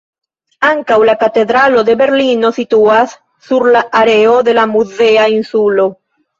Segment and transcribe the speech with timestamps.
[0.69, 3.15] Ankaŭ la Katedralo de Berlino situas
[3.51, 5.91] sur la areo de la muzea insulo.